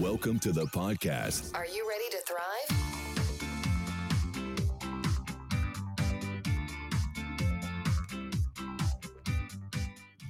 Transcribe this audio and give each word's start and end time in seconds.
Welcome 0.00 0.38
to 0.38 0.50
the 0.50 0.64
podcast. 0.64 1.54
Are 1.54 1.66
you 1.66 1.86
ready 1.86 2.04
to 2.08 2.16
thrive? 2.26 2.70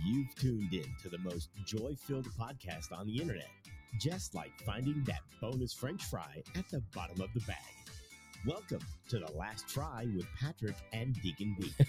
You've 0.05 0.35
tuned 0.35 0.73
in 0.73 0.87
to 1.03 1.09
the 1.09 1.19
most 1.19 1.51
joy 1.65 1.95
filled 1.97 2.27
podcast 2.37 2.91
on 2.93 3.07
the 3.07 3.21
internet, 3.21 3.47
just 4.01 4.35
like 4.35 4.51
finding 4.67 5.05
that 5.05 5.21
bonus 5.41 5.73
French 5.73 6.03
fry 6.03 6.43
at 6.57 6.69
the 6.69 6.83
bottom 6.93 7.21
of 7.21 7.33
the 7.33 7.41
bag. 7.43 7.57
Welcome 8.45 8.81
to 9.11 9.21
the 9.21 9.31
last 9.39 9.71
fry 9.71 10.05
with 10.17 10.27
Patrick 10.37 10.75
and 10.93 11.15
Deacon 11.23 11.57
B. 11.61 11.73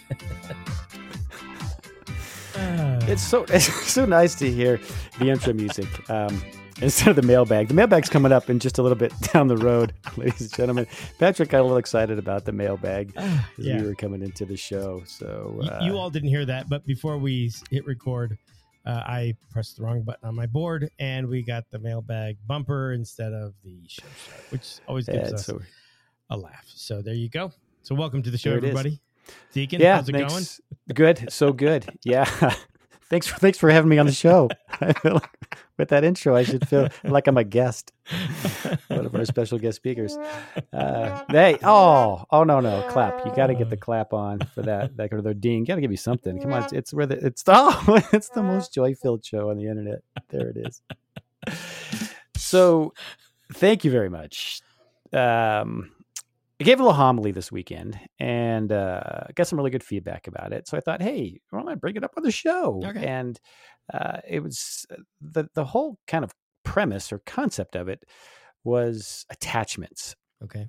It's 3.08 3.24
so 3.24 3.44
it's 3.50 3.92
so 3.92 4.06
nice 4.06 4.36
to 4.36 4.52
hear 4.52 4.80
the 5.18 5.30
intro 5.30 5.54
music 5.54 5.88
um, 6.10 6.42
instead 6.82 7.10
of 7.10 7.16
the 7.16 7.22
mailbag. 7.22 7.68
The 7.68 7.74
mailbag's 7.74 8.10
coming 8.10 8.32
up 8.32 8.50
in 8.50 8.60
just 8.60 8.78
a 8.78 8.82
little 8.82 8.98
bit 8.98 9.14
down 9.34 9.48
the 9.48 9.58
road, 9.58 9.94
ladies 10.18 10.42
and 10.42 10.54
gentlemen. 10.54 10.88
Patrick 11.20 11.50
got 11.50 11.62
a 11.62 11.64
little 11.64 11.78
excited 11.78 12.18
about 12.18 12.46
the 12.46 12.52
mailbag 12.52 13.14
as 13.18 13.40
yeah. 13.58 13.82
we 13.82 13.88
were 13.88 13.96
coming 13.96 14.22
into 14.22 14.46
the 14.46 14.58
show. 14.58 15.04
So 15.06 15.62
uh, 15.64 15.80
you 15.84 15.98
all 15.98 16.10
didn't 16.10 16.30
hear 16.30 16.46
that, 16.46 16.70
but 16.70 16.86
before 16.86 17.18
we 17.18 17.52
hit 17.70 17.86
record, 17.86 18.38
uh, 18.86 19.04
I 19.06 19.36
pressed 19.52 19.78
the 19.78 19.84
wrong 19.84 20.02
button 20.02 20.28
on 20.28 20.36
my 20.36 20.48
board, 20.48 20.90
and 21.00 21.28
we 21.28 21.44
got 21.44 21.70
the 21.70 21.80
mailbag 21.80 22.38
bumper 22.48 22.94
instead 22.94 23.34
of 23.34 23.54
the 23.64 23.80
show 23.88 24.04
which 24.50 24.80
always 24.88 25.06
gives 25.06 25.34
us 25.34 25.46
so- 25.46 25.62
a 26.30 26.38
laugh. 26.38 26.66
So 26.68 27.02
there 27.02 27.14
you 27.14 27.30
go. 27.30 27.52
So 27.84 27.96
welcome 27.96 28.22
to 28.24 28.32
the 28.32 28.38
show, 28.38 28.52
it 28.52 28.64
is. 28.64 28.70
everybody. 28.70 29.00
Deacon, 29.54 29.82
yeah, 29.82 29.96
how's 29.96 30.10
it 30.10 30.14
going? 30.14 30.44
Good, 30.94 31.32
so 31.32 31.54
good. 31.54 31.88
Yeah, 32.04 32.26
thanks 33.12 33.28
for 33.28 33.38
thanks 33.38 33.60
for 33.60 33.70
having 33.70 33.90
me 33.90 34.00
on 34.00 34.08
the 34.08 34.12
show. 34.12 34.50
With 35.78 35.90
that 35.90 36.04
intro, 36.04 36.36
I 36.36 36.44
should 36.44 36.68
feel 36.68 36.90
like 37.04 37.28
I'm 37.28 37.38
a 37.38 37.44
guest, 37.44 37.92
one 38.88 39.06
of 39.06 39.16
our 39.16 39.26
special 39.26 39.58
guest 39.58 39.76
speakers. 39.78 40.16
Uh, 40.72 41.24
hey, 41.30 41.58
oh, 41.64 42.24
oh 42.32 42.44
no, 42.44 42.60
no, 42.60 42.88
clap! 42.90 43.26
You 43.26 43.34
got 43.36 43.48
to 43.48 43.56
get 43.56 43.70
the 43.70 43.78
clap 43.78 44.14
on 44.14 44.40
for 44.54 44.62
that. 44.62 44.96
That 44.98 45.12
or 45.12 45.22
the 45.22 45.34
ding. 45.34 45.66
Got 45.66 45.76
to 45.76 45.82
give 45.82 45.92
you 45.92 45.98
something. 45.98 46.40
Come 46.40 46.54
on, 46.54 46.64
it's, 46.64 46.74
it's 46.74 46.94
where 46.94 47.06
the 47.06 47.24
it's 47.26 47.44
oh, 47.48 48.02
it's 48.14 48.30
the 48.30 48.44
most 48.44 48.74
joy 48.74 48.96
filled 48.96 49.26
show 49.26 49.50
on 49.50 49.58
the 49.58 49.68
internet. 49.68 50.00
There 50.30 50.50
it 50.50 50.58
is. 50.58 50.82
So, 52.38 52.94
thank 53.54 53.84
you 53.84 53.92
very 53.92 54.10
much. 54.10 54.62
Um, 55.14 55.92
I 56.62 56.64
gave 56.64 56.80
a 56.80 56.84
little 56.84 56.94
homily 56.94 57.32
this 57.32 57.52
weekend 57.52 58.00
and 58.20 58.72
uh, 58.72 59.24
got 59.36 59.48
some 59.48 59.58
really 59.58 59.72
good 59.72 59.84
feedback 59.84 60.28
about 60.28 60.54
it. 60.54 60.68
So 60.68 60.78
I 60.78 60.80
thought, 60.80 61.02
hey, 61.02 61.42
why 61.50 61.60
don't 61.60 61.70
I 61.70 61.76
bring 61.76 61.96
it 61.96 62.04
up 62.04 62.14
on 62.18 62.24
the 62.24 62.32
show? 62.32 62.82
Okay. 62.86 63.06
And 63.06 63.40
uh, 63.94 64.20
it 64.28 64.42
was 64.44 64.86
the 65.20 65.50
the 65.56 65.66
whole 65.66 65.98
kind 66.08 66.24
of 66.24 66.32
premise 66.64 67.12
or 67.12 67.20
concept 67.26 67.76
of 67.76 67.88
it 67.90 68.04
was 68.64 69.26
attachments. 69.30 70.16
Okay. 70.44 70.68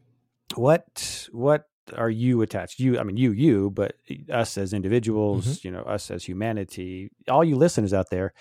What 0.55 1.29
what 1.33 1.65
are 1.97 2.11
you 2.11 2.43
attached? 2.43 2.79
You, 2.79 2.99
I 2.99 3.03
mean, 3.03 3.17
you, 3.17 3.33
you, 3.33 3.71
but 3.71 3.95
us 4.31 4.57
as 4.57 4.73
individuals, 4.73 5.47
Mm-hmm. 5.47 5.67
you 5.67 5.73
know, 5.73 5.83
us 5.83 6.11
as 6.11 6.25
humanity, 6.25 7.11
all 7.29 7.45
you 7.45 7.57
listeners 7.57 7.93
out 7.93 8.07
there, 8.11 8.33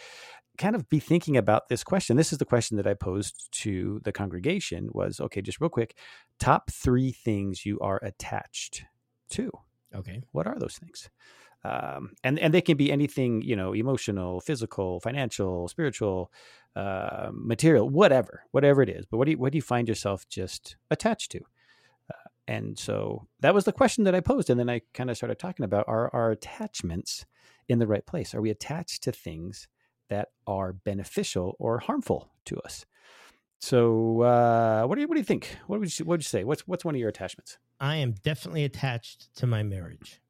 kind 0.58 0.76
of 0.76 0.90
be 0.90 1.00
thinking 1.00 1.38
about 1.38 1.70
this 1.70 1.84
question. 1.84 2.18
This 2.18 2.32
is 2.32 2.40
the 2.40 2.46
question 2.46 2.78
that 2.78 2.88
I 2.88 2.94
posed 2.94 3.50
to 3.64 4.02
the 4.04 4.12
congregation 4.12 4.90
was, 4.92 5.20
okay, 5.20 5.42
just 5.42 5.62
real 5.62 5.70
quick, 5.70 5.96
top 6.40 6.70
three 6.72 7.12
things 7.12 7.66
you 7.66 7.80
are 7.80 8.00
attached 8.04 8.84
to. 9.32 9.52
Okay. 9.96 10.22
What 10.32 10.48
are 10.48 10.58
those 10.60 10.78
things? 10.78 11.10
Um, 11.64 12.14
and 12.24 12.40
and 12.40 12.54
they 12.54 12.62
can 12.62 12.76
be 12.76 12.92
anything, 12.92 13.44
you 13.44 13.56
know, 13.56 13.74
emotional, 13.74 14.42
physical, 14.42 15.00
financial, 15.00 15.68
spiritual, 15.68 16.32
uh, 16.76 17.30
material, 17.32 17.88
whatever, 17.88 18.44
whatever 18.52 18.82
it 18.82 18.90
is. 18.90 19.06
But 19.06 19.18
what 19.18 19.26
do 19.26 19.32
you 19.32 19.38
what 19.38 19.52
do 19.52 19.58
you 19.58 19.62
find 19.62 19.88
yourself 19.88 20.28
just 20.28 20.76
attached 20.90 21.32
to? 21.34 21.42
Uh, 22.10 22.30
and 22.48 22.80
so 22.80 23.28
that 23.42 23.54
was 23.54 23.66
the 23.66 23.72
question 23.72 24.06
that 24.06 24.16
I 24.16 24.22
posed, 24.22 24.50
and 24.50 24.60
then 24.60 24.70
I 24.70 24.82
kind 24.94 25.12
of 25.12 25.18
started 25.18 25.38
talking 25.38 25.64
about 25.64 25.86
are 25.88 26.10
our 26.14 26.32
attachments 26.32 27.26
in 27.70 27.78
the 27.78 27.88
right 27.88 28.06
place? 28.06 28.34
Are 28.34 28.42
we 28.42 28.50
attached 28.50 29.04
to 29.04 29.12
things 29.12 29.68
that 30.12 30.30
are 30.46 30.74
beneficial 30.74 31.56
or 31.58 31.80
harmful 31.80 32.30
to 32.46 32.60
us? 32.62 32.86
So, 33.60 34.22
uh, 34.22 34.86
what 34.86 34.96
do 34.96 35.02
you 35.02 35.08
what 35.08 35.16
do 35.16 35.20
you 35.20 35.26
think? 35.26 35.58
What 35.68 35.80
would 35.80 36.00
you 36.00 36.06
what 36.06 36.14
would 36.14 36.22
you 36.22 36.26
say? 36.26 36.44
What's 36.44 36.68
what's 36.68 36.86
one 36.86 36.96
of 36.96 37.00
your 37.00 37.10
attachments? 37.10 37.58
I 37.80 37.96
am 37.98 38.14
definitely 38.24 38.64
attached 38.64 39.34
to 39.36 39.48
my 39.48 39.64
marriage. 39.64 40.22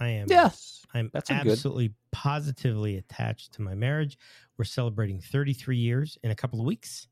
I 0.00 0.08
am. 0.08 0.26
Yes, 0.28 0.84
I'm 0.94 1.10
that's 1.12 1.30
a 1.30 1.34
good- 1.42 1.52
absolutely 1.52 1.94
positively 2.12 2.96
attached 2.96 3.52
to 3.54 3.62
my 3.62 3.74
marriage. 3.74 4.18
We're 4.56 4.64
celebrating 4.64 5.20
33 5.20 5.76
years 5.76 6.18
in 6.22 6.30
a 6.30 6.34
couple 6.34 6.60
of 6.60 6.66
weeks, 6.66 7.08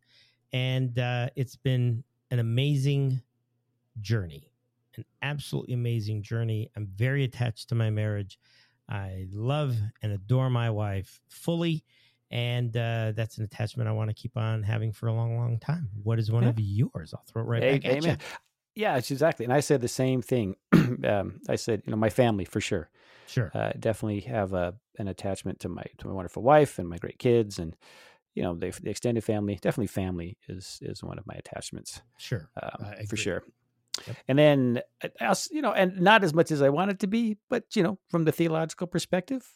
and 0.52 0.98
uh, 0.98 1.28
it's 1.36 1.56
been 1.56 2.04
an 2.30 2.38
amazing 2.38 3.22
journey, 4.00 4.50
an 4.96 5.04
absolutely 5.22 5.74
amazing 5.74 6.22
journey. 6.22 6.70
I'm 6.76 6.86
very 6.86 7.24
attached 7.24 7.68
to 7.68 7.74
my 7.74 7.90
marriage. 7.90 8.38
I 8.88 9.26
love 9.32 9.76
and 10.02 10.12
adore 10.12 10.48
my 10.48 10.70
wife 10.70 11.20
fully, 11.28 11.84
and 12.30 12.76
uh, 12.76 13.12
that's 13.14 13.38
an 13.38 13.44
attachment 13.44 13.88
I 13.88 13.92
want 13.92 14.10
to 14.10 14.14
keep 14.14 14.36
on 14.36 14.62
having 14.62 14.92
for 14.92 15.06
a 15.08 15.12
long, 15.12 15.36
long 15.36 15.58
time. 15.58 15.88
What 16.02 16.18
is 16.18 16.30
one 16.30 16.42
Yeah. 16.44 16.48
of 16.50 16.58
yours? 16.58 17.14
I'll 17.14 17.24
throw 17.26 17.42
it 17.42 17.46
right 17.46 17.62
A- 17.62 17.72
back 17.78 17.84
at 17.84 17.90
you. 18.02 18.08
amen. 18.10 18.18
Yeah, 18.74 18.96
it's 18.98 19.10
exactly. 19.10 19.44
And 19.44 19.52
I 19.54 19.60
said 19.60 19.80
the 19.80 19.88
same 19.88 20.20
thing. 20.20 20.56
um, 20.72 21.40
I 21.48 21.56
said, 21.56 21.82
you 21.86 21.90
know, 21.90 21.96
my 21.96 22.10
family 22.10 22.44
for 22.44 22.60
sure. 22.60 22.90
Sure. 23.26 23.50
Uh, 23.54 23.72
definitely 23.78 24.20
have 24.20 24.52
a 24.52 24.74
an 24.98 25.08
attachment 25.08 25.60
to 25.60 25.68
my 25.68 25.84
to 25.98 26.06
my 26.08 26.12
wonderful 26.12 26.42
wife 26.42 26.78
and 26.78 26.88
my 26.88 26.98
great 26.98 27.18
kids, 27.18 27.58
and 27.58 27.74
you 28.34 28.42
know, 28.42 28.54
the, 28.54 28.70
the 28.82 28.90
extended 28.90 29.24
family. 29.24 29.54
Definitely, 29.62 29.86
family 29.88 30.36
is 30.48 30.78
is 30.82 31.02
one 31.02 31.18
of 31.18 31.26
my 31.26 31.34
attachments 31.34 32.02
Sure. 32.18 32.50
um, 32.62 32.86
for 33.08 33.16
sure. 33.16 33.42
Yep. 34.06 34.16
And 34.28 34.38
then, 34.38 34.80
uh, 35.20 35.34
you 35.50 35.62
know, 35.62 35.72
and 35.72 35.98
not 36.00 36.22
as 36.22 36.34
much 36.34 36.50
as 36.50 36.60
I 36.60 36.68
want 36.68 36.90
it 36.90 36.98
to 37.00 37.06
be, 37.06 37.38
but 37.48 37.64
you 37.74 37.82
know, 37.82 37.98
from 38.10 38.24
the 38.24 38.32
theological 38.32 38.86
perspective, 38.86 39.48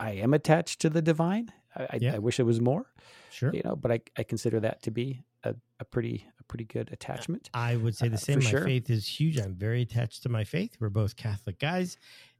I 0.00 0.12
am 0.12 0.34
attached 0.34 0.80
to 0.80 0.90
the 0.90 1.00
divine. 1.00 1.52
I, 1.76 1.82
I, 1.84 1.98
Yeah. 2.00 2.14
I 2.14 2.18
wish 2.18 2.38
it 2.40 2.44
was 2.44 2.60
more, 2.60 2.86
Sure. 3.30 3.52
you 3.52 3.62
know, 3.64 3.76
but 3.76 3.90
I, 3.90 4.00
I 4.16 4.22
consider 4.22 4.60
that 4.60 4.82
to 4.82 4.90
be 4.90 5.24
a, 5.44 5.54
a 5.80 5.84
pretty 5.84 6.26
a 6.40 6.44
pretty 6.44 6.64
good 6.64 6.90
attachment. 6.92 7.50
I 7.54 7.76
would 7.76 7.96
say 7.96 8.06
Uh, 8.06 8.10
the 8.10 8.18
same. 8.18 8.38
My 8.38 8.44
sure. 8.50 8.64
faith 8.64 8.90
is 8.90 9.06
huge. 9.06 9.38
I'm 9.38 9.54
very 9.54 9.82
attached 9.82 10.22
to 10.24 10.28
my 10.28 10.44
faith. 10.44 10.76
We're 10.80 10.88
both 10.90 11.16
Catholic 11.16 11.58
guys, 11.58 11.96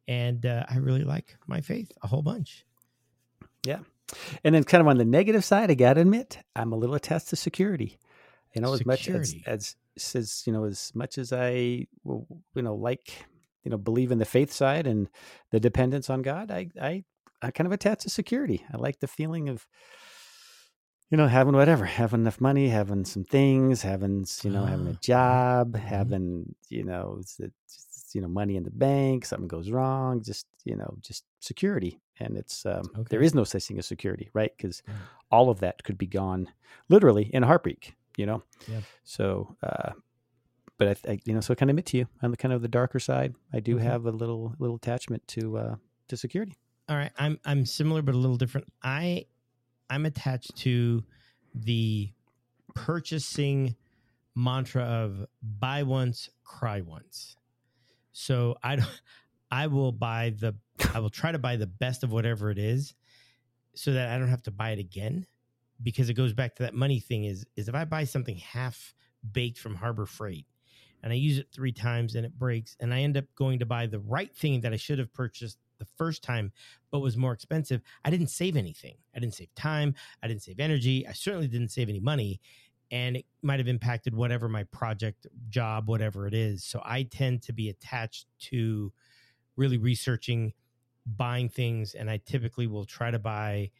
and 0.09 0.45
uh, 0.47 0.65
I 0.69 0.77
really 0.79 1.05
like 1.05 1.37
my 1.47 1.61
faith 1.61 1.91
a 2.03 2.07
whole 2.07 2.23
bunch. 2.23 2.65
Yeah. 3.67 3.81
And 4.45 4.55
then, 4.55 4.65
kind 4.65 4.81
of 4.83 4.87
on 4.89 4.99
the 4.99 5.05
negative 5.05 5.45
side, 5.45 5.71
I 5.71 5.75
gotta 5.75 6.03
admit, 6.03 6.39
I'm 6.55 6.73
a 6.73 6.77
little 6.77 6.95
attached 6.95 7.29
to 7.29 7.37
security. 7.37 7.99
You 8.55 8.61
know, 8.61 8.73
as 8.73 8.87
much 8.87 9.09
as, 9.09 9.31
Security. 9.31 9.45
as 9.47 9.77
as 10.15 10.43
you 10.47 10.53
know, 10.53 10.65
as 10.65 10.93
much 10.95 11.19
as 11.19 11.33
I, 11.33 11.51
you 11.51 12.27
know, 12.55 12.75
like 12.75 13.13
you 13.65 13.71
know, 13.71 13.79
believe 13.79 14.13
in 14.13 14.19
the 14.19 14.25
faith 14.27 14.53
side 14.53 14.87
and 14.87 15.09
the 15.51 15.59
dependence 15.59 16.09
on 16.11 16.23
God, 16.23 16.51
I 16.51 16.69
I 16.81 17.05
I 17.45 17.51
kind 17.51 17.67
of 17.67 17.73
attach 17.73 18.03
to 18.03 18.11
security. 18.11 18.65
I 18.73 18.77
like 18.79 19.01
the 19.01 19.07
feeling 19.09 19.49
of, 19.49 19.67
you 21.11 21.17
know, 21.19 21.29
having 21.29 21.55
whatever, 21.55 21.85
having 21.85 22.21
enough 22.21 22.41
money, 22.41 22.69
having 22.69 23.05
some 23.05 23.25
things, 23.25 23.83
having 23.83 24.27
you 24.43 24.51
know, 24.51 24.65
having 24.65 24.87
Ah, 24.87 24.91
a 24.91 24.95
job, 24.95 25.75
mhm. 25.75 25.81
having 25.81 26.55
you 26.71 26.85
know, 26.85 27.19
s- 27.21 27.41
s- 27.69 28.11
you 28.15 28.21
know, 28.21 28.29
money 28.29 28.57
in 28.57 28.65
the 28.65 28.71
bank. 28.71 29.25
Something 29.25 29.49
goes 29.49 29.71
wrong, 29.71 30.23
just 30.23 30.47
you 30.65 30.77
know, 30.77 30.97
just 31.01 31.25
security. 31.41 32.01
And 32.19 32.37
it's 32.37 32.65
um, 32.67 32.91
Okay. 32.99 33.17
is 33.21 33.35
no 33.35 33.45
such 33.45 33.65
thing 33.67 33.79
as 33.79 33.87
security, 33.87 34.31
right? 34.35 34.53
Because 34.57 34.83
Right. 34.89 35.07
all 35.31 35.51
of 35.51 35.61
that 35.61 35.85
could 35.85 35.99
be 35.99 36.07
gone 36.07 36.49
literally 36.89 37.25
in 37.35 37.43
a 37.43 37.47
heartbreak. 37.47 37.95
You 38.17 38.27
know. 38.27 38.43
Yeah. 38.67 38.81
So, 39.05 39.57
uh, 39.63 39.93
but 40.79 40.89
I, 41.07 41.13
I, 41.13 41.19
you 41.25 41.35
know, 41.35 41.41
so 41.41 41.53
I 41.53 41.57
kind 41.57 41.71
of 41.71 41.75
admit 41.75 41.87
to 41.87 41.99
you 41.99 42.09
on 42.23 42.31
the 42.31 42.37
kind 42.37 42.53
of 42.55 42.63
the 42.63 42.69
darker 42.69 42.99
side, 42.99 43.35
I 43.53 43.61
do 43.61 43.77
Okay. 43.77 43.85
have 43.85 44.07
a 44.07 44.11
little 44.11 44.55
little 44.59 44.77
attachment 44.77 45.27
to 45.29 45.59
uh, 45.59 45.77
to 46.09 46.17
security. 46.17 46.55
All 46.89 46.97
right, 46.97 47.13
I'm 47.19 47.39
I'm 47.45 47.65
similar 47.65 48.03
but 48.03 48.15
a 48.15 48.19
little 48.19 48.37
different. 48.37 48.71
I 48.83 49.27
I'm 49.89 50.07
attached 50.07 50.57
to 50.59 51.03
the 51.55 52.11
purchasing 52.75 53.77
mantra 54.35 54.83
of 54.83 55.27
buy 55.43 55.83
once, 55.83 56.29
cry 56.43 56.81
once. 56.83 57.37
So 58.13 58.57
I 58.63 58.77
don't 58.77 59.01
I 59.51 59.69
will 59.69 59.93
buy 59.93 60.35
the 60.39 60.55
I 60.93 60.99
will 60.99 61.11
try 61.11 61.33
to 61.33 61.39
buy 61.39 61.57
the 61.57 61.67
best 61.67 62.03
of 62.03 62.13
whatever 62.13 62.51
it 62.51 62.59
is 62.59 62.95
so 63.75 63.93
that 63.93 64.11
I 64.11 64.19
don't 64.19 64.29
have 64.29 64.43
to 64.43 64.51
buy 64.51 64.71
it 64.71 64.79
again 64.79 65.27
because 65.83 66.09
it 66.09 66.15
goes 66.15 66.33
back 66.33 66.57
to 66.57 66.65
that 66.65 66.75
money 66.75 67.01
thing 67.01 67.25
is 67.25 67.47
is 67.57 67.69
if 67.69 67.75
I 67.75 67.85
buy 67.85 68.05
something 68.05 68.37
half 68.37 68.95
baked 69.33 69.59
from 69.59 69.75
Harbor 69.77 70.07
Freight 70.07 70.47
and 71.03 71.13
I 71.13 71.17
use 71.17 71.39
it 71.39 71.49
3 71.53 71.73
times 71.73 72.15
and 72.15 72.27
it 72.27 72.39
breaks 72.39 72.77
and 72.81 72.93
I 72.93 73.01
end 73.01 73.17
up 73.17 73.25
going 73.37 73.61
to 73.61 73.67
buy 73.67 73.87
the 73.87 74.01
right 74.01 74.35
thing 74.35 74.61
that 74.63 74.73
I 74.73 74.77
should 74.77 74.99
have 74.99 75.13
purchased 75.15 75.59
the 75.79 75.87
first 75.97 76.23
time 76.23 76.53
but 76.91 77.01
was 77.01 77.17
more 77.17 77.33
expensive, 77.33 77.83
I 78.05 78.11
didn't 78.11 78.29
save 78.29 78.57
anything. 78.57 78.97
I 79.15 79.21
didn't 79.21 79.35
save 79.35 79.55
time, 79.55 79.95
I 80.23 80.29
didn't 80.29 80.43
save 80.43 80.61
energy, 80.61 81.07
I 81.07 81.13
certainly 81.13 81.49
didn't 81.49 81.71
save 81.71 81.89
any 81.89 82.01
money 82.01 82.41
and 82.91 83.17
it 83.17 83.27
might 83.43 83.59
have 83.59 83.69
impacted 83.69 84.15
whatever 84.15 84.49
my 84.49 84.65
project, 84.65 85.27
job, 85.49 85.89
whatever 85.89 86.27
it 86.27 86.35
is. 86.35 86.63
So 86.65 86.81
I 86.85 87.05
tend 87.05 87.43
to 87.43 87.53
be 87.53 87.69
attached 87.69 88.27
to 88.51 88.93
really 89.57 89.79
researching, 89.79 90.53
buying 91.05 91.49
things, 91.49 91.95
and 91.95 92.11
I 92.11 92.21
typically 92.25 92.67
will 92.67 92.85
try 92.85 93.11
to 93.11 93.19
buy 93.19 93.71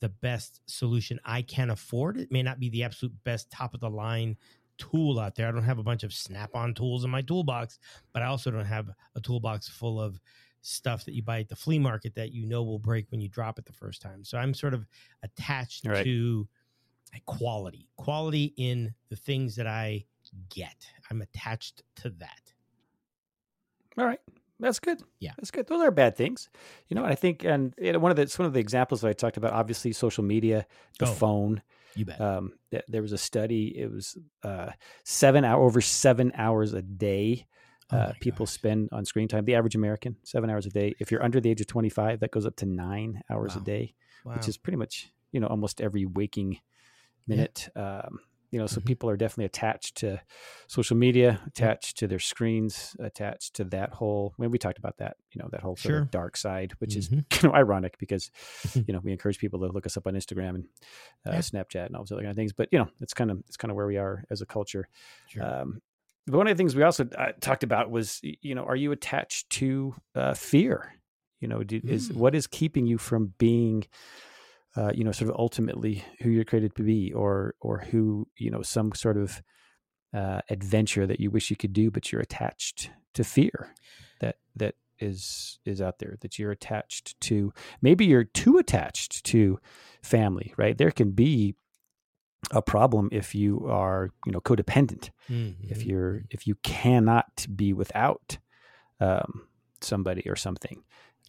the 0.00 0.08
best 0.08 0.60
solution 0.66 1.20
I 1.24 1.42
can 1.42 1.70
afford. 1.70 2.18
It 2.18 2.32
may 2.32 2.42
not 2.42 2.58
be 2.58 2.68
the 2.68 2.82
absolute 2.82 3.14
best 3.24 3.50
top 3.50 3.74
of 3.74 3.80
the 3.80 3.90
line 3.90 4.36
tool 4.76 5.20
out 5.20 5.36
there. 5.36 5.46
I 5.46 5.52
don't 5.52 5.62
have 5.62 5.78
a 5.78 5.84
bunch 5.84 6.02
of 6.02 6.12
snap 6.12 6.54
on 6.54 6.74
tools 6.74 7.04
in 7.04 7.10
my 7.10 7.22
toolbox, 7.22 7.78
but 8.12 8.22
I 8.22 8.26
also 8.26 8.50
don't 8.50 8.64
have 8.64 8.90
a 9.14 9.20
toolbox 9.20 9.68
full 9.68 10.00
of 10.00 10.20
stuff 10.66 11.04
that 11.04 11.14
you 11.14 11.22
buy 11.22 11.40
at 11.40 11.48
the 11.48 11.56
flea 11.56 11.78
market 11.78 12.14
that 12.14 12.32
you 12.32 12.46
know 12.46 12.62
will 12.62 12.78
break 12.78 13.10
when 13.10 13.20
you 13.20 13.28
drop 13.28 13.58
it 13.58 13.66
the 13.66 13.72
first 13.72 14.00
time. 14.00 14.24
So 14.24 14.38
I'm 14.38 14.54
sort 14.54 14.72
of 14.74 14.86
attached 15.22 15.86
Right. 15.86 16.02
to 16.04 16.48
quality, 17.26 17.86
quality 17.96 18.54
in 18.56 18.92
the 19.08 19.16
things 19.16 19.54
that 19.56 19.66
I 19.66 20.04
get. 20.48 20.86
I'm 21.10 21.20
attached 21.22 21.82
to 21.96 22.10
that. 22.10 22.52
All 23.98 24.04
right. 24.06 24.20
That's 24.60 24.80
good. 24.80 25.02
Yeah. 25.20 25.32
That's 25.36 25.50
good. 25.50 25.66
Those 25.66 25.82
are 25.82 25.90
bad 25.90 26.16
things. 26.16 26.48
You 26.88 26.94
know, 26.96 27.04
I 27.04 27.14
think, 27.14 27.44
and 27.44 27.74
one 27.78 28.10
of 28.10 28.16
the, 28.16 28.22
it's 28.22 28.38
one 28.38 28.46
of 28.46 28.52
the 28.54 28.60
examples 28.60 29.00
that 29.02 29.08
I 29.08 29.12
talked 29.12 29.36
about, 29.36 29.52
obviously 29.52 29.92
social 29.92 30.24
media, 30.24 30.66
the 30.98 31.06
Oh. 31.06 31.12
phone, 31.12 31.62
You 31.94 32.04
bet. 32.04 32.20
um, 32.20 32.52
th- 32.70 32.84
there 32.88 33.02
was 33.02 33.12
a 33.12 33.18
study, 33.18 33.76
it 33.78 33.90
was, 33.92 34.16
uh, 34.42 34.70
seven 35.04 35.44
hour, 35.44 35.62
over 35.62 35.80
seven 35.80 36.32
hours 36.36 36.72
a 36.72 36.82
day. 36.82 37.46
Oh 37.94 37.98
Uh, 37.98 38.06
my 38.08 38.12
people 38.20 38.46
gosh. 38.46 38.54
spend 38.54 38.88
on 38.92 39.04
screen 39.04 39.28
time. 39.28 39.44
The 39.44 39.54
average 39.54 39.74
American, 39.74 40.16
seven 40.24 40.50
hours 40.50 40.66
a 40.66 40.70
day. 40.70 40.94
If 40.98 41.10
you're 41.10 41.22
under 41.22 41.40
the 41.40 41.50
age 41.50 41.60
of 41.60 41.66
25, 41.66 42.20
that 42.20 42.30
goes 42.30 42.46
up 42.46 42.56
to 42.56 42.66
nine 42.66 43.22
hours 43.30 43.54
Wow. 43.54 43.62
a 43.62 43.64
day, 43.64 43.94
wow. 44.24 44.34
which 44.34 44.48
is 44.48 44.56
pretty 44.58 44.76
much, 44.76 45.12
you 45.32 45.40
know, 45.40 45.46
almost 45.46 45.80
every 45.80 46.04
waking 46.06 46.52
Yeah. 47.26 47.36
minute. 47.36 47.68
Um, 47.76 48.20
you 48.50 48.60
know, 48.60 48.66
so 48.68 48.80
Mhm. 48.80 48.84
people 48.86 49.10
are 49.10 49.16
definitely 49.16 49.46
attached 49.46 49.96
to 49.96 50.20
social 50.68 50.96
media, 50.96 51.40
attached 51.46 51.98
to 51.98 52.06
their 52.06 52.20
screens, 52.20 52.94
attached 53.00 53.54
to 53.54 53.64
that 53.64 53.90
whole. 53.94 54.32
When 54.36 54.50
we 54.52 54.58
talked 54.58 54.78
about 54.78 54.98
that, 54.98 55.16
you 55.32 55.42
know, 55.42 55.48
that 55.50 55.60
whole 55.60 55.74
sort 55.76 55.94
Sure. 55.94 56.02
of 56.02 56.10
dark 56.12 56.36
side, 56.36 56.72
which 56.78 56.94
is 56.96 57.08
Mhm. 57.08 57.24
kind 57.30 57.44
of 57.46 57.54
ironic 57.54 57.98
because 57.98 58.30
you 58.86 58.92
know 58.94 59.00
we 59.02 59.10
encourage 59.10 59.38
people 59.38 59.58
to 59.60 59.66
look 59.66 59.86
us 59.86 59.96
up 59.96 60.06
on 60.06 60.14
Instagram 60.14 60.54
and 60.54 60.68
uh, 61.26 61.32
Yeah. 61.32 61.38
Snapchat 61.40 61.86
and 61.86 61.96
all 61.96 62.02
those 62.02 62.12
other 62.12 62.22
kind 62.22 62.30
of 62.30 62.36
things. 62.36 62.52
But 62.52 62.68
you 62.70 62.78
know, 62.78 62.88
it's 63.00 63.14
kind 63.14 63.30
of 63.32 63.40
it's 63.48 63.56
kind 63.56 63.70
of 63.72 63.76
where 63.76 63.88
we 63.88 63.96
are 63.96 64.24
as 64.30 64.40
a 64.40 64.46
culture. 64.46 64.88
Sure. 65.26 65.42
Um, 65.44 65.80
but 66.26 66.36
one 66.36 66.46
of 66.46 66.56
the 66.56 66.60
things 66.60 66.74
we 66.74 66.82
also 66.82 67.06
uh, 67.18 67.32
talked 67.40 67.62
about 67.62 67.90
was, 67.90 68.20
you 68.22 68.54
know, 68.54 68.64
are 68.64 68.76
you 68.76 68.92
attached 68.92 69.50
to 69.50 69.94
uh, 70.14 70.34
fear? 70.34 70.94
You 71.40 71.48
know, 71.48 71.62
do, 71.62 71.80
is 71.84 72.10
Mm. 72.10 72.16
what 72.16 72.34
is 72.34 72.46
keeping 72.46 72.86
you 72.86 72.96
from 72.98 73.34
being, 73.38 73.84
uh, 74.76 74.92
you 74.94 75.04
know, 75.04 75.12
sort 75.12 75.30
of 75.30 75.36
ultimately 75.38 76.02
who 76.20 76.30
you're 76.30 76.44
created 76.44 76.74
to 76.76 76.82
be, 76.82 77.12
or 77.12 77.54
or 77.60 77.78
who 77.90 78.26
you 78.38 78.50
know, 78.50 78.62
some 78.62 78.92
sort 78.94 79.16
of 79.16 79.42
uh, 80.14 80.40
adventure 80.48 81.06
that 81.06 81.20
you 81.20 81.30
wish 81.30 81.50
you 81.50 81.56
could 81.56 81.72
do, 81.72 81.90
but 81.90 82.10
you're 82.10 82.22
attached 82.22 82.90
to 83.14 83.24
fear 83.24 83.74
that 84.20 84.36
that 84.56 84.74
is 85.00 85.58
is 85.64 85.82
out 85.82 85.98
there 85.98 86.16
that 86.20 86.38
you're 86.38 86.52
attached 86.52 87.20
to. 87.20 87.52
Maybe 87.82 88.06
you're 88.06 88.24
too 88.24 88.58
attached 88.58 89.24
to 89.24 89.58
family, 90.02 90.54
right? 90.56 90.78
There 90.78 90.92
can 90.92 91.10
be 91.10 91.56
a 92.50 92.62
problem 92.62 93.08
if 93.12 93.34
you 93.34 93.66
are, 93.68 94.10
you 94.26 94.32
know, 94.32 94.40
codependent 94.40 95.10
if 95.62 95.78
Mhm. 95.78 95.86
you're 95.86 96.22
if 96.30 96.46
you 96.46 96.56
cannot 96.62 97.46
be 97.56 97.72
without 97.72 98.38
um, 99.00 99.48
somebody 99.80 100.22
or 100.28 100.36
something, 100.36 100.84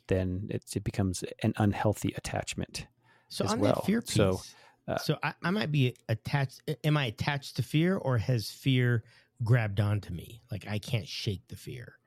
then 0.08 0.48
it, 0.50 0.64
it 0.76 0.84
becomes 0.84 1.24
an 1.44 1.54
unhealthy 1.58 2.14
attachment. 2.18 2.88
so 3.30 3.48
on 3.48 3.60
well. 3.60 3.74
that 3.76 3.86
fear 3.86 4.02
piece. 4.02 4.14
So, 4.14 4.42
uh, 4.88 4.98
so 4.98 5.18
I, 5.24 5.34
I 5.44 5.52
might 5.52 5.72
be 5.72 5.96
attached. 6.10 6.62
Am 6.84 6.98
I 6.98 7.06
attached 7.06 7.56
to 7.58 7.64
fear, 7.64 7.98
or 7.98 8.18
has 8.18 8.52
fear 8.52 9.04
grabbed 9.44 9.80
onto 9.80 10.14
me? 10.14 10.42
Like 10.52 10.68
I 10.68 10.80
can't 10.80 11.08
shake 11.08 11.48
the 11.48 11.56
fear. 11.56 11.98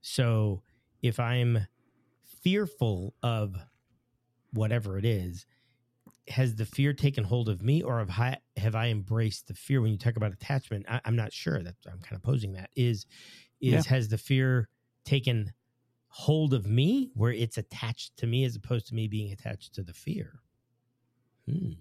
So 0.00 0.62
if 1.02 1.18
I'm 1.18 1.66
fearful 2.42 3.14
of 3.22 3.56
whatever 4.52 4.98
it 4.98 5.04
is, 5.04 5.46
has 6.30 6.54
the 6.56 6.66
fear 6.66 6.92
taken 6.92 7.24
hold 7.24 7.48
of 7.48 7.62
me, 7.62 7.82
or 7.82 7.98
have 7.98 8.10
I 8.10 8.36
have 8.56 8.74
I 8.74 8.88
embraced 8.88 9.48
the 9.48 9.54
fear? 9.54 9.80
When 9.80 9.90
you 9.92 9.98
talk 9.98 10.16
about 10.16 10.32
attachment, 10.32 10.86
I, 10.88 11.00
I'm 11.04 11.16
not 11.16 11.32
sure. 11.32 11.62
That 11.62 11.74
I'm 11.86 12.00
kind 12.00 12.16
of 12.16 12.22
posing 12.22 12.52
that 12.54 12.70
is 12.76 13.06
is 13.60 13.72
Yeah. 13.72 13.82
has 13.90 14.08
the 14.08 14.18
fear 14.18 14.68
taken 15.04 15.52
hold 16.08 16.54
of 16.54 16.66
me, 16.66 17.10
where 17.14 17.32
it's 17.32 17.58
attached 17.58 18.16
to 18.18 18.26
me, 18.26 18.44
as 18.44 18.56
opposed 18.56 18.86
to 18.88 18.94
me 18.94 19.08
being 19.08 19.32
attached 19.32 19.74
to 19.74 19.82
the 19.82 19.92
fear? 19.92 20.40
Hmm. 21.46 21.72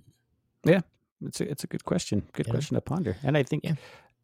Yeah. 0.65 0.81
It's 1.25 1.41
a, 1.41 1.49
it's 1.49 1.63
a 1.63 1.67
good 1.67 1.83
question. 1.85 2.27
Good 2.33 2.47
know? 2.47 2.51
question 2.51 2.75
to 2.75 2.81
ponder. 2.81 3.17
And 3.23 3.37
I 3.37 3.43
think 3.43 3.63
Yeah. 3.63 3.75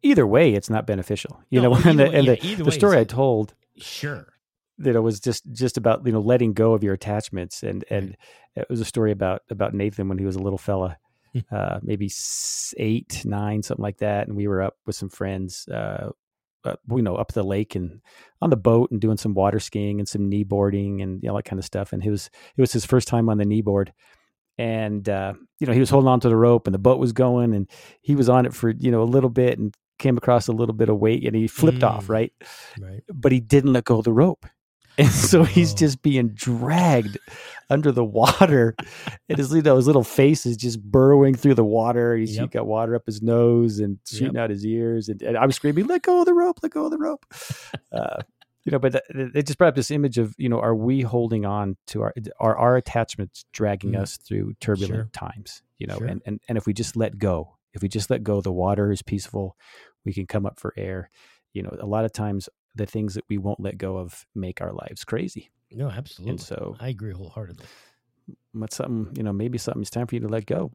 either 0.02 0.26
way, 0.26 0.52
it's 0.54 0.70
not 0.70 0.86
beneficial. 0.86 1.40
You 1.50 1.60
No, 1.60 1.70
know, 1.72 1.80
and 1.84 1.98
the, 1.98 2.04
way- 2.04 2.14
and 2.14 2.26
yeah, 2.26 2.34
the, 2.56 2.62
the 2.64 2.72
story 2.72 2.98
I 2.98 3.04
told 3.04 3.54
Sure. 3.76 4.28
That 4.78 4.96
it 4.96 5.00
was 5.00 5.20
just 5.20 5.50
just 5.52 5.76
about 5.76 6.04
you 6.06 6.12
know 6.12 6.20
letting 6.20 6.52
go 6.52 6.72
of 6.74 6.82
your 6.82 6.94
attachments 6.94 7.62
and 7.62 7.84
and 7.90 8.16
it 8.56 8.66
was 8.68 8.80
a 8.80 8.84
story 8.84 9.12
about 9.12 9.42
about 9.50 9.74
Nathan 9.74 10.08
when 10.08 10.18
he 10.18 10.24
was 10.24 10.36
a 10.36 10.42
little 10.42 10.58
fella 10.58 10.96
Hmm. 11.32 11.40
uh 11.50 11.78
maybe 11.82 12.08
eight 12.76 13.22
nine 13.24 13.62
something 13.64 13.82
like 13.82 13.98
that 13.98 14.28
and 14.28 14.36
we 14.36 14.46
were 14.46 14.62
up 14.62 14.76
with 14.86 14.94
some 14.94 15.08
friends 15.08 15.66
uh, 15.68 16.10
uh 16.64 16.76
you 16.90 17.02
know 17.02 17.16
up 17.16 17.32
the 17.32 17.42
lake 17.42 17.74
and 17.74 18.00
on 18.40 18.50
the 18.50 18.56
boat 18.56 18.92
and 18.92 19.00
doing 19.00 19.16
some 19.16 19.34
water 19.34 19.58
skiing 19.58 19.98
and 19.98 20.08
some 20.08 20.28
knee 20.28 20.44
boarding 20.44 21.02
and 21.02 21.20
you 21.22 21.26
know, 21.26 21.32
all 21.32 21.36
that 21.38 21.44
kind 21.44 21.58
of 21.58 21.64
stuff 21.64 21.92
and 21.92 22.04
it 22.06 22.10
was 22.10 22.30
it 22.56 22.60
was 22.60 22.72
his 22.72 22.84
first 22.86 23.08
time 23.08 23.28
on 23.28 23.38
the 23.38 23.44
knee 23.44 23.62
board 23.62 23.92
and 24.58 25.08
uh 25.08 25.34
you 25.58 25.66
know 25.66 25.72
he 25.72 25.80
was 25.80 25.90
holding 25.90 26.08
on 26.08 26.20
to 26.20 26.28
the 26.28 26.36
rope 26.36 26.66
and 26.68 26.74
the 26.74 26.78
boat 26.78 26.98
was 27.00 27.12
going 27.12 27.52
and 27.54 27.68
he 28.00 28.14
was 28.14 28.28
on 28.28 28.46
it 28.46 28.54
for 28.54 28.70
you 28.70 28.90
know 28.92 29.02
a 29.02 29.04
little 29.04 29.30
bit 29.30 29.58
and 29.58 29.74
came 29.98 30.16
across 30.16 30.46
a 30.48 30.52
little 30.52 30.74
bit 30.74 30.88
of 30.88 30.98
weight 30.98 31.24
and 31.26 31.34
he 31.34 31.46
flipped 31.48 31.82
off 31.82 32.06
Mm. 32.06 32.10
right 32.10 32.32
Right. 32.80 33.02
but 33.12 33.32
he 33.32 33.40
didn't 33.40 33.72
let 33.72 33.84
go 33.84 33.98
of 33.98 34.04
the 34.04 34.12
rope. 34.12 34.46
And 34.98 35.08
so 35.10 35.42
he's 35.44 35.72
Oh. 35.72 35.76
just 35.76 36.02
being 36.02 36.28
dragged 36.28 37.18
under 37.70 37.90
the 37.90 38.04
water. 38.04 38.74
And 39.28 39.38
his, 39.38 39.52
you 39.52 39.62
know, 39.62 39.76
his 39.76 39.86
little 39.86 40.04
face 40.04 40.46
is 40.46 40.56
just 40.56 40.80
burrowing 40.82 41.34
through 41.34 41.54
the 41.54 41.64
water. 41.64 42.16
He's 42.16 42.36
Yep. 42.36 42.50
got 42.52 42.66
water 42.66 42.94
up 42.94 43.06
his 43.06 43.22
nose 43.22 43.80
and 43.80 43.98
shooting 44.06 44.36
out 44.36 44.50
his 44.50 44.64
ears. 44.64 45.08
And, 45.08 45.20
and 45.22 45.36
I'm 45.36 45.50
screaming, 45.52 45.86
let 45.86 46.02
go 46.02 46.20
of 46.20 46.26
the 46.26 46.34
rope, 46.34 46.58
let 46.62 46.72
go 46.72 46.84
of 46.84 46.90
the 46.90 46.98
rope. 46.98 47.24
Uh, 47.92 48.18
you 48.64 48.70
know, 48.72 48.78
but 48.78 48.92
th- 48.92 49.04
th- 49.12 49.30
it 49.34 49.46
just 49.46 49.58
brought 49.58 49.68
up 49.68 49.74
this 49.74 49.90
image 49.90 50.16
of, 50.18 50.34
you 50.38 50.48
know, 50.48 50.58
are 50.60 50.74
we 50.74 51.00
holding 51.02 51.44
on 51.44 51.76
to 51.88 52.02
our, 52.02 52.14
are 52.40 52.56
our 52.56 52.76
attachments 52.76 53.44
dragging 53.52 53.92
Mm. 53.92 54.00
us 54.00 54.16
through 54.16 54.54
turbulent 54.60 54.94
Sure. 54.94 55.10
times? 55.12 55.62
You 55.78 55.86
know, 55.88 55.98
Sure. 55.98 56.06
and, 56.06 56.22
and, 56.24 56.40
and 56.48 56.56
if 56.56 56.66
we 56.66 56.72
just 56.72 56.96
let 56.96 57.18
go, 57.18 57.56
if 57.74 57.82
we 57.82 57.88
just 57.88 58.08
let 58.10 58.22
go, 58.22 58.40
the 58.40 58.52
water 58.52 58.92
is 58.92 59.02
peaceful. 59.02 59.56
We 60.04 60.12
can 60.12 60.26
come 60.26 60.46
up 60.46 60.58
for 60.60 60.72
air. 60.76 61.10
You 61.52 61.62
know, 61.62 61.76
a 61.80 61.86
lot 61.86 62.04
of 62.04 62.12
times 62.12 62.48
the 62.74 62.86
things 62.86 63.14
that 63.14 63.24
we 63.28 63.38
won't 63.38 63.60
let 63.60 63.78
go 63.78 63.96
of 63.98 64.26
make 64.34 64.60
our 64.60 64.72
lives 64.72 65.04
crazy. 65.04 65.50
No, 65.70 65.88
absolutely. 65.90 66.30
And 66.30 66.40
so 66.40 66.76
I 66.80 66.88
agree 66.88 67.12
wholeheartedly. 67.12 67.66
what's 68.52 68.76
something, 68.76 69.14
you 69.16 69.22
know, 69.22 69.32
maybe 69.32 69.58
something 69.58 69.82
it's 69.82 69.90
time 69.90 70.06
for 70.06 70.14
you 70.14 70.20
to 70.22 70.28
let 70.28 70.46
go. 70.46 70.70